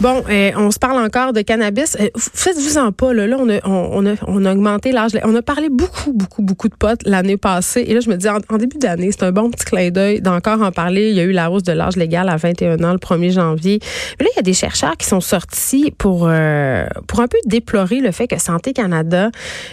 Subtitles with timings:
[0.00, 1.94] Bon, euh, on se parle encore de cannabis.
[2.00, 3.26] Euh, Faites-vous-en pas, là.
[3.26, 5.10] Là, on a, on, a, on a augmenté l'âge.
[5.24, 7.84] On a parlé beaucoup, beaucoup, beaucoup de potes l'année passée.
[7.86, 10.22] Et là, je me dis, en, en début d'année, c'est un bon petit clin d'œil
[10.22, 11.10] d'encore en parler.
[11.10, 13.78] Il y a eu la hausse de l'âge légal à 21 ans le 1er janvier.
[14.18, 17.38] Mais là, il y a des chercheurs qui sont sortis pour, euh, pour un peu
[17.44, 19.30] déplorer le fait que Santé Canada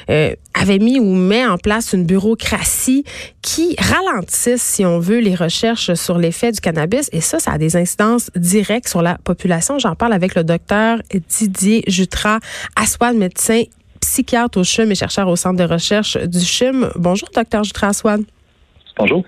[0.09, 3.05] euh, avait mis ou met en place une bureaucratie
[3.41, 7.09] qui ralentisse, si on veut, les recherches sur l'effet du cannabis.
[7.13, 9.79] Et ça, ça a des incidences directes sur la population.
[9.79, 10.99] J'en parle avec le docteur
[11.29, 12.39] Didier Jutras,
[12.75, 13.63] Aswad, médecin
[14.01, 16.89] psychiatre au CHUM et chercheur au centre de recherche du CHUM.
[16.95, 18.23] Bonjour, docteur Jutras Aswad.
[18.97, 19.23] Bonjour.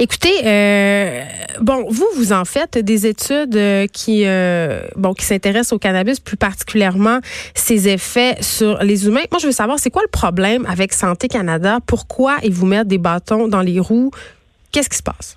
[0.00, 1.22] Écoutez, euh,
[1.60, 6.20] bon, vous, vous en faites des études euh, qui, euh, bon, qui s'intéressent au cannabis,
[6.20, 7.20] plus particulièrement
[7.54, 9.24] ses effets sur les humains.
[9.30, 11.80] Moi, je veux savoir, c'est quoi le problème avec Santé Canada?
[11.84, 14.10] Pourquoi ils vous mettent des bâtons dans les roues?
[14.72, 15.36] Qu'est-ce qui se passe?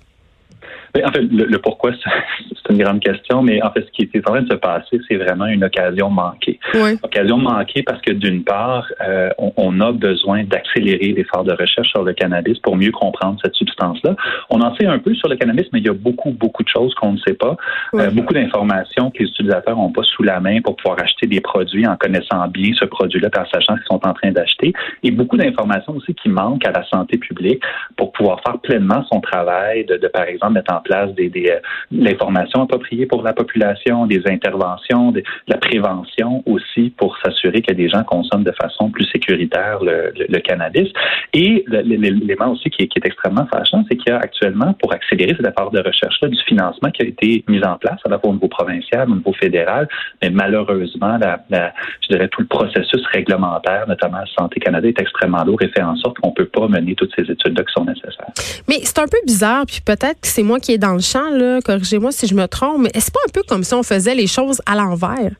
[0.94, 1.92] Mais en fait, le, le pourquoi,
[2.68, 5.00] c'est une grande question, mais en fait, ce qui est en train de se passer,
[5.08, 6.58] c'est vraiment une occasion manquée.
[6.74, 6.98] Oui.
[7.02, 11.88] Occasion manquée parce que d'une part, euh, on, on, a besoin d'accélérer l'effort de recherche
[11.88, 14.16] sur le cannabis pour mieux comprendre cette substance-là.
[14.50, 16.68] On en sait un peu sur le cannabis, mais il y a beaucoup, beaucoup de
[16.68, 17.56] choses qu'on ne sait pas.
[17.92, 18.02] Oui.
[18.02, 21.40] Euh, beaucoup d'informations que les utilisateurs n'ont pas sous la main pour pouvoir acheter des
[21.40, 24.72] produits en connaissant bien ce produit-là, en sachant ce qu'ils sont en train d'acheter.
[25.02, 27.62] Et beaucoup d'informations aussi qui manquent à la santé publique
[27.96, 31.50] pour pouvoir faire pleinement son travail de, de par exemple, mettre en place des, des
[31.50, 31.58] euh,
[31.90, 37.88] l'information appropriée pour la population, des interventions, de, la prévention aussi pour s'assurer que des
[37.88, 40.88] gens consomment de façon plus sécuritaire le, cannabis.
[41.34, 45.46] Et l'élément aussi qui est, extrêmement fâchant, c'est qu'il y a actuellement, pour accélérer cet
[45.46, 48.32] effort de recherche-là, du financement qui a été mis en place à la fois au
[48.34, 49.88] niveau provincial, au niveau fédéral,
[50.22, 51.18] mais malheureusement,
[51.50, 55.96] je dirais tout le processus réglementaire, notamment Santé Canada, est extrêmement lourd et fait en
[55.96, 58.32] sorte qu'on peut pas mener toutes ces études-là qui sont nécessaires.
[58.68, 61.30] Mais c'est un peu bizarre, puis peut-être que c'est moi qui est dans le champ,
[61.30, 64.14] là, corrigez-moi si je me trompe, mais est-ce pas un peu comme si on faisait
[64.14, 65.30] les choses à l'envers?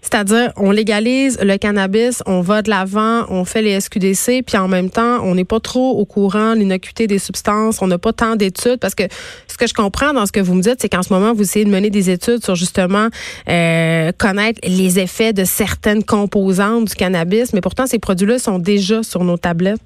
[0.00, 4.68] C'est-à-dire, on légalise le cannabis, on va de l'avant, on fait les SQDC, puis en
[4.68, 8.12] même temps, on n'est pas trop au courant de l'innocuité des substances, on n'a pas
[8.12, 9.04] tant d'études, parce que
[9.48, 11.42] ce que je comprends dans ce que vous me dites, c'est qu'en ce moment, vous
[11.42, 13.08] essayez de mener des études sur justement
[13.48, 19.02] euh, connaître les effets de certaines composantes du cannabis, mais pourtant, ces produits-là sont déjà
[19.02, 19.80] sur nos tablettes.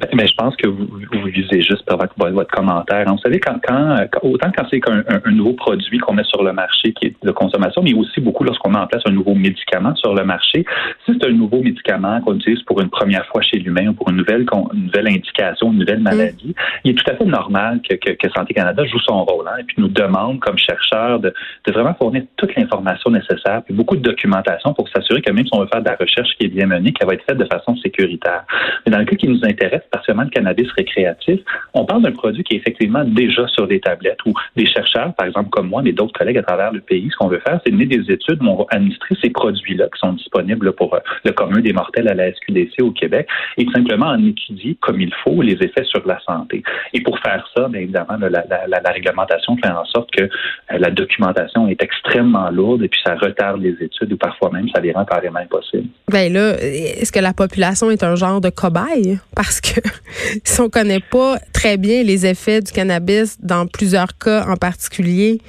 [0.00, 3.06] Mais ben, je pense que vous, vous visez juste par votre, votre commentaire.
[3.06, 6.52] Vous savez, quand, quand, autant quand c'est un, un, nouveau produit qu'on met sur le
[6.52, 9.94] marché qui est de consommation, mais aussi beaucoup lorsqu'on met en place un nouveau médicament
[9.96, 10.64] sur le marché,
[11.04, 14.10] si c'est un nouveau médicament qu'on utilise pour une première fois chez l'humain ou pour
[14.10, 16.80] une nouvelle, une nouvelle indication, une nouvelle maladie, mmh.
[16.84, 19.58] il est tout à fait normal que, que, que Santé Canada joue son rôle hein,
[19.60, 21.32] et puis nous demande comme chercheurs de,
[21.66, 25.50] de vraiment fournir toute l'information nécessaire puis beaucoup de documentation pour s'assurer que même si
[25.52, 27.46] on veut faire de la recherche qui est bien menée, qu'elle va être faite de
[27.46, 28.44] façon sécuritaire.
[28.84, 31.40] Mais dans le cas qui nous intéresse, particulièrement le cannabis récréatif,
[31.72, 35.26] on parle d'un produit qui est effectivement déjà sur des tablettes où des chercheurs, par
[35.26, 37.72] exemple comme moi, mais d'autres collègues à travers le pays, ce qu'on veut faire, c'est
[37.72, 41.60] mener des études où on va administrer ces produits-là qui sont disponibles pour le commun
[41.60, 45.54] des mortels à la SQDC au Québec et simplement en étudier comme il faut les
[45.54, 46.62] effets sur la santé.
[46.92, 50.28] Et pour faire ça, bien évidemment, la réglementation fait en sorte que euh,
[50.78, 54.80] la documentation est extrêmement lourde et puis ça retarde les études ou parfois même ça
[54.80, 55.88] les rend carrément impossibles.
[56.10, 59.18] Ben là, est-ce que la population est un genre de cobaye?
[59.34, 59.73] Parce que
[60.44, 65.40] si on connaît pas très bien les effets du cannabis dans plusieurs cas en particulier,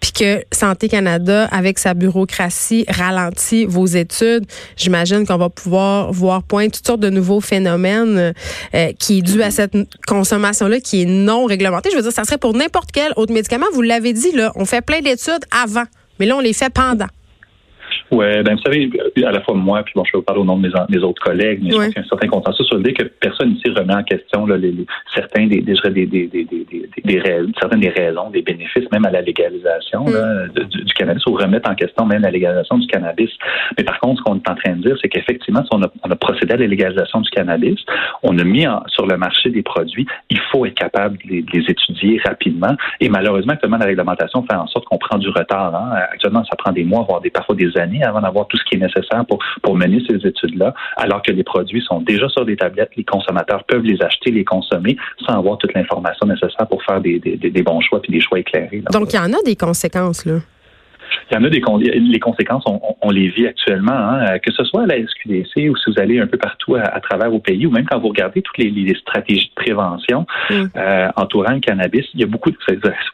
[0.00, 4.44] puis que Santé Canada, avec sa bureaucratie, ralentit vos études,
[4.76, 8.34] j'imagine qu'on va pouvoir voir point toutes sortes de nouveaux phénomènes
[8.74, 9.74] euh, qui est dû à cette
[10.06, 11.90] consommation-là qui est non réglementée.
[11.92, 13.66] Je veux dire, ça serait pour n'importe quel autre médicament.
[13.74, 15.84] Vous l'avez dit, là, on fait plein d'études avant,
[16.18, 17.06] mais là, on les fait pendant.
[18.12, 18.90] Oui, ben vous savez,
[19.24, 21.02] à la fois moi, puis bon, je vais vous parler au nom de mes, mes
[21.02, 21.74] autres collègues, mais ouais.
[21.74, 24.02] je pense qu'il y a un certain consensus sur l'idée que personne ici remet en
[24.02, 28.30] question là, les, les, certains des, des, des, des, des, des, des, certaines des raisons,
[28.30, 30.12] des bénéfices, même à la légalisation mm.
[30.12, 33.30] là, du, du, cannabis, ou remettre en question même la légalisation du cannabis.
[33.76, 35.90] Mais par contre, ce qu'on est en train de dire, c'est qu'effectivement, si on a,
[36.04, 37.78] on a procédé à la légalisation du cannabis,
[38.22, 41.42] on a mis en, sur le marché des produits, il faut être capable de les,
[41.42, 42.74] de les étudier rapidement.
[43.00, 45.74] Et malheureusement, actuellement, la réglementation fait en sorte qu'on prend du retard.
[45.74, 45.92] Hein.
[46.12, 48.76] Actuellement, ça prend des mois, voire des, parfois des années avant d'avoir tout ce qui
[48.76, 52.56] est nécessaire pour, pour mener ces études-là, alors que les produits sont déjà sur des
[52.56, 54.96] tablettes, les consommateurs peuvent les acheter, les consommer,
[55.26, 58.38] sans avoir toute l'information nécessaire pour faire des, des, des bons choix puis des choix
[58.38, 58.82] éclairés.
[58.92, 60.40] Donc, il y en a des conséquences, là.
[61.30, 61.62] Il y en a des
[61.98, 65.90] les conséquences, on, les vit actuellement, hein, que ce soit à la SQDC ou si
[65.90, 68.58] vous allez un peu partout à, travers au pays, ou même quand vous regardez toutes
[68.58, 70.64] les, stratégies de prévention mm.
[70.76, 72.56] euh, entourant le cannabis, il y a beaucoup de,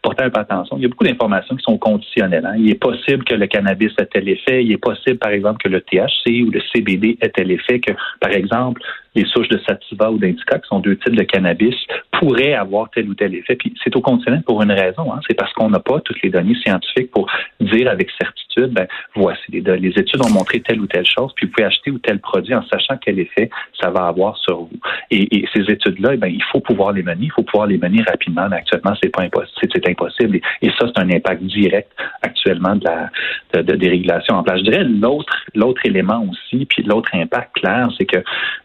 [0.03, 2.47] portez un peu attention, il y a beaucoup d'informations qui sont conditionnelles.
[2.47, 2.55] Hein.
[2.59, 5.69] Il est possible que le cannabis ait tel effet, il est possible, par exemple, que
[5.69, 8.83] le THC ou le CBD ait tel effet que, par exemple,
[9.15, 11.75] les souches de sativa ou d'indica, qui sont deux types de cannabis,
[12.13, 13.57] pourraient avoir tel ou tel effet.
[13.57, 15.13] Puis c'est au conditionnel pour une raison.
[15.13, 15.21] Hein.
[15.29, 19.43] C'est parce qu'on n'a pas toutes les données scientifiques pour dire avec certitude, ben, voici
[19.51, 22.19] les, les études ont montré telle ou telle chose, puis vous pouvez acheter ou tel
[22.21, 23.51] produit en sachant quel effet
[23.81, 24.81] ça va avoir sur vous.
[25.11, 28.03] Et, ces études-là, eh ben, il faut pouvoir les mener, il faut pouvoir les mener
[28.03, 28.49] rapidement.
[28.51, 30.41] Mais actuellement, c'est pas impossible.
[30.63, 31.91] Et, ça, c'est un impact direct
[32.23, 33.11] actuellement de la
[33.55, 34.59] de, des régulations en place.
[34.59, 38.19] Je dirais l'autre l'autre élément aussi, puis l'autre impact clair, c'est que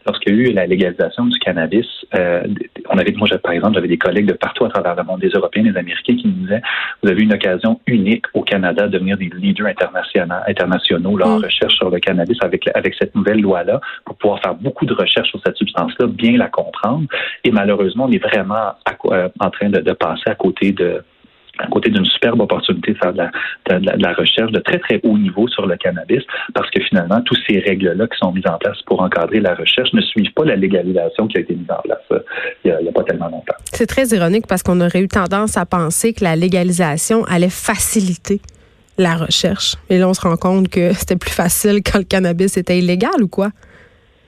[0.06, 2.42] lorsqu'il y a eu la légalisation du cannabis, euh,
[2.90, 5.30] on avait, moi, par exemple, j'avais des collègues de partout à travers le monde, des
[5.30, 6.62] Européens, des Américains, qui nous disaient,
[7.02, 9.83] vous avez une occasion unique au Canada de devenir des leaders internationaux,
[10.46, 11.44] internationaux là, en mm.
[11.44, 15.28] recherche sur le cannabis avec, avec cette nouvelle loi-là, pour pouvoir faire beaucoup de recherches
[15.30, 17.06] sur cette substance-là, bien la comprendre.
[17.44, 18.74] Et malheureusement, on est vraiment
[19.06, 21.02] euh, en train de passer à côté de
[21.58, 23.22] à côté d'une superbe opportunité de faire de
[24.02, 26.22] la, recherche de très, très haut niveau sur le cannabis,
[26.52, 29.92] parce que finalement, tous ces règles-là qui sont mises en place pour encadrer la recherche
[29.92, 32.18] ne suivent pas la légalisation qui a été mise en place euh,
[32.64, 33.54] il n'y a, pas tellement longtemps.
[33.72, 38.40] C'est très ironique parce qu'on aurait eu tendance à penser que la légalisation allait faciliter
[38.98, 39.76] la recherche.
[39.90, 43.22] Et là, on se rend compte que c'était plus facile quand le cannabis était illégal
[43.22, 43.50] ou quoi?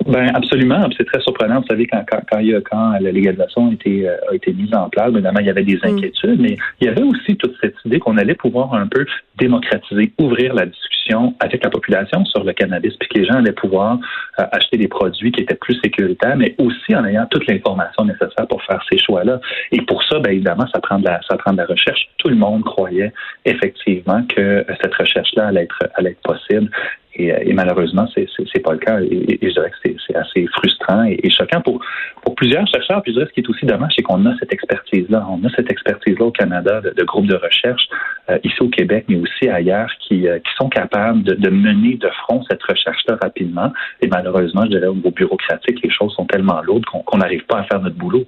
[0.07, 0.89] Ben absolument.
[0.97, 1.61] C'est très surprenant.
[1.61, 4.35] Vous savez, quand, quand, quand, il y a, quand la légalisation a été, euh, a
[4.35, 5.87] été mise en place, évidemment, il y avait des mm.
[5.87, 9.05] inquiétudes, mais il y avait aussi toute cette idée qu'on allait pouvoir un peu
[9.39, 13.53] démocratiser, ouvrir la discussion avec la population sur le cannabis, puis que les gens allaient
[13.53, 13.99] pouvoir
[14.39, 18.47] euh, acheter des produits qui étaient plus sécuritaires, mais aussi en ayant toute l'information nécessaire
[18.49, 19.41] pour faire ces choix-là.
[19.73, 22.09] Et pour ça, bien évidemment, ça prend de la, ça prend de la recherche.
[22.19, 23.13] Tout le monde croyait
[23.45, 26.71] effectivement que euh, cette recherche-là allait être, allait être possible.
[27.19, 29.01] Et, et malheureusement, c'est n'est pas le cas.
[29.01, 31.81] Et, je dirais que c'est assez frustrant et, choquant pour,
[32.23, 33.03] pour plusieurs chercheurs.
[33.03, 35.27] Puis je dirais ce qui est aussi dommage, c'est qu'on a cette expertise-là.
[35.31, 37.89] On a cette expertise-là au Canada de, groupes de recherche
[38.31, 41.95] euh, ici au Québec, mais aussi ailleurs, qui, euh, qui sont capables de, de, mener
[41.95, 43.73] de front cette recherche-là rapidement.
[44.01, 47.59] Et malheureusement, je dirais au niveau bureaucratique, les choses sont tellement lourdes qu'on n'arrive pas
[47.59, 48.25] à faire notre boulot.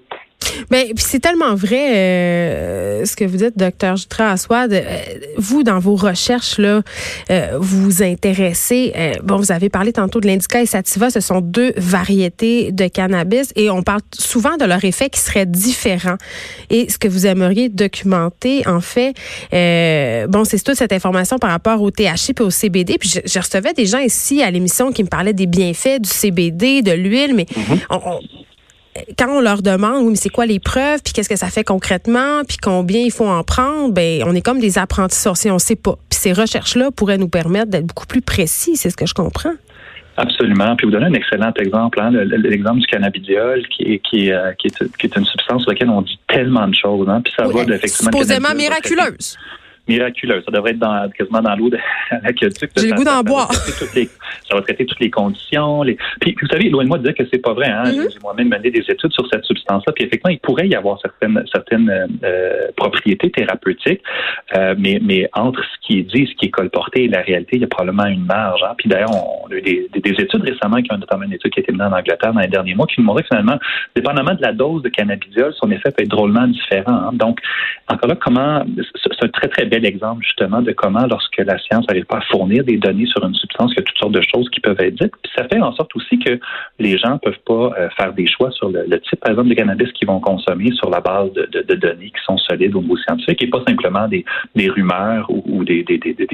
[0.70, 4.72] Mais c'est tellement vrai euh, ce que vous dites, docteur Jutra Aswad.
[4.72, 4.82] Euh,
[5.36, 6.82] vous, dans vos recherches, là,
[7.30, 8.92] euh, vous vous intéressez.
[9.22, 11.10] bon, vous avez parlé tantôt de l'indica et sativa.
[11.10, 15.46] Ce sont deux variétés de cannabis et on parle souvent de leur effet qui serait
[15.46, 16.16] différent.
[16.70, 19.14] Et ce que vous aimeriez documenter, en fait,
[20.28, 22.98] bon, c'est toute cette information par rapport au THC et au CBD.
[22.98, 26.82] Puis je, recevais des gens ici à l'émission qui me parlaient des bienfaits du CBD,
[26.82, 27.80] de l'huile, mais mm-hmm.
[27.90, 28.20] on
[29.18, 31.64] quand on leur demande, oui, mais c'est quoi les preuves, puis qu'est-ce que ça fait
[31.64, 35.58] concrètement, puis combien il faut en prendre, ben on est comme des apprentis sorciers, on
[35.58, 35.96] sait pas.
[36.10, 39.54] Puis ces recherches-là pourraient nous permettre d'être beaucoup plus précis, c'est ce que je comprends.
[40.16, 40.74] Absolument.
[40.74, 44.66] Puis vous donner un excellent exemple, hein, l'exemple du cannabidiol, qui est, qui, est, qui,
[44.66, 47.08] est, une substance sur laquelle on dit tellement de choses.
[47.08, 48.10] Hein, puis ça va effectivement.
[48.10, 49.38] Supposément miraculeuse
[49.88, 50.44] miraculeuse.
[50.44, 51.78] Ça devrait être dans, quasiment dans l'eau de
[52.22, 52.70] l'aqueduc.
[52.76, 53.50] J'ai le goût d'en boire.
[54.48, 55.82] Ça va traiter toutes les conditions.
[55.82, 55.96] Les...
[56.20, 57.68] Puis, vous savez, loin de moi de dire que c'est pas vrai.
[57.68, 57.84] Hein?
[57.84, 58.12] Mm-hmm.
[58.12, 59.92] J'ai moi-même mené des études sur cette substance-là.
[59.92, 64.02] Puis effectivement, il pourrait y avoir certaines, certaines euh, propriétés thérapeutiques,
[64.56, 67.56] euh, mais, mais entre ce qui est dit, ce qui est colporté et la réalité,
[67.56, 68.62] il y a probablement une marge.
[68.62, 68.74] Hein?
[68.78, 71.60] Puis d'ailleurs, on, a eu des, des, études récemment, qui ont notamment une étude qui
[71.60, 73.58] a été menée en Angleterre dans les derniers mois, qui nous montrait que finalement,
[73.94, 77.08] dépendamment de la dose de cannabidiol, son effet peut être drôlement différent.
[77.08, 77.10] Hein?
[77.12, 77.40] Donc,
[77.88, 78.64] encore là, comment
[78.94, 82.20] c'est un très, très bel exemple justement de comment, lorsque la science n'arrive pas à
[82.22, 85.12] fournir des données sur une substance, a toutes sortes de choses qui peuvent être dites.
[85.22, 86.38] Puis ça fait en sorte aussi que
[86.78, 89.90] les gens peuvent pas euh, faire des choix sur le, type, par exemple, de cannabis
[89.92, 93.46] qu'ils vont consommer sur la base de, données qui sont solides au niveau scientifique et
[93.48, 94.24] pas simplement des,
[94.68, 95.84] rumeurs ou, des,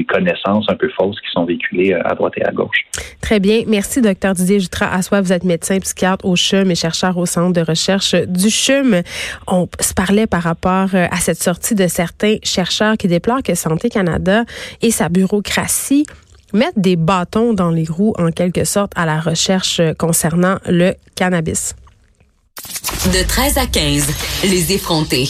[0.09, 2.87] connaissances un peu fausses qui sont véhiculées euh, à droite et à gauche.
[3.21, 3.63] Très bien.
[3.67, 4.93] Merci, docteur Didier Jutra.
[4.93, 9.03] Assois, vous êtes médecin psychiatre au CHUM et chercheur au Centre de recherche du CHUM.
[9.47, 13.55] On se parlait par rapport euh, à cette sortie de certains chercheurs qui déplorent que
[13.55, 14.45] Santé Canada
[14.83, 16.07] et sa bureaucratie
[16.55, 21.75] mettent des bâtons dans les roues, en quelque sorte, à la recherche concernant le cannabis.
[23.07, 24.07] De 13 à 15,
[24.45, 25.29] les effrontés.